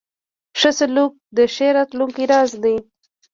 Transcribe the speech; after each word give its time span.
ښه 0.59 0.71
سلوک 0.77 1.13
د 1.37 1.39
ښې 1.53 1.67
راتلونکې 1.77 2.23
راز 2.31 2.51
دی. 2.63 2.75